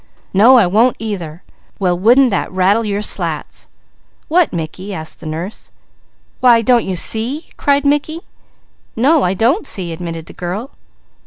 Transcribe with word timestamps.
No 0.33 0.57
I 0.57 0.65
won't 0.65 0.95
either! 0.97 1.43
Well 1.77 1.95
wouldn't 1.95 2.31
that 2.31 2.51
rattle 2.51 2.83
your 2.83 3.03
slats?" 3.03 3.69
"What, 4.29 4.51
Mickey?" 4.51 4.95
asked 4.95 5.19
the 5.19 5.27
nurse. 5.27 5.71
"Why 6.39 6.63
don't 6.63 6.85
you 6.85 6.95
see?" 6.95 7.49
cried 7.55 7.85
Mickey. 7.85 8.21
"No, 8.95 9.21
I 9.21 9.35
don't 9.35 9.67
see," 9.67 9.93
admitted 9.93 10.25
the 10.25 10.33
girl. 10.33 10.71